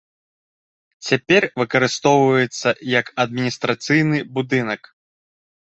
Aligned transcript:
Цяпер 1.09 1.47
выкарыстоўваецца 1.61 2.69
як 2.99 3.13
адміністрацыйны 3.27 4.25
будынак. 4.41 4.93